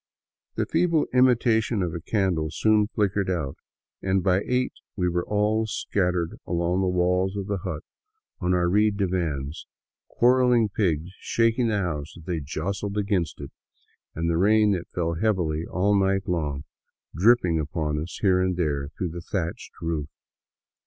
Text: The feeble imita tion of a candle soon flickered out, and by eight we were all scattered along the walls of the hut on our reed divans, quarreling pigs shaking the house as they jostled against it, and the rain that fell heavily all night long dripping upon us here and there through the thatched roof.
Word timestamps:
The 0.55 0.65
feeble 0.65 1.05
imita 1.13 1.61
tion 1.61 1.83
of 1.83 1.93
a 1.93 2.01
candle 2.01 2.49
soon 2.49 2.87
flickered 2.87 3.29
out, 3.29 3.55
and 4.01 4.23
by 4.23 4.41
eight 4.47 4.73
we 4.95 5.07
were 5.07 5.23
all 5.23 5.67
scattered 5.67 6.39
along 6.47 6.81
the 6.81 6.87
walls 6.87 7.35
of 7.37 7.45
the 7.45 7.59
hut 7.59 7.83
on 8.39 8.55
our 8.55 8.67
reed 8.67 8.97
divans, 8.97 9.67
quarreling 10.07 10.69
pigs 10.69 11.11
shaking 11.19 11.67
the 11.67 11.77
house 11.77 12.17
as 12.17 12.23
they 12.23 12.39
jostled 12.39 12.97
against 12.97 13.39
it, 13.39 13.51
and 14.15 14.27
the 14.27 14.37
rain 14.39 14.71
that 14.71 14.89
fell 14.89 15.13
heavily 15.13 15.67
all 15.67 15.93
night 15.95 16.27
long 16.27 16.63
dripping 17.15 17.59
upon 17.59 17.99
us 18.01 18.17
here 18.23 18.41
and 18.41 18.57
there 18.57 18.89
through 18.97 19.09
the 19.09 19.21
thatched 19.21 19.71
roof. 19.83 20.09